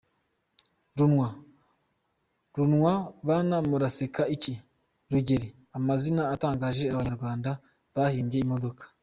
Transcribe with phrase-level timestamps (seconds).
[2.57, 2.93] Runwa,
[3.27, 4.53] Bana muraseka iki?,
[5.11, 5.47] Rugeri…
[5.77, 7.49] Amazina atangaje Abanyarwanda
[7.95, 8.83] bahimbye imodoka.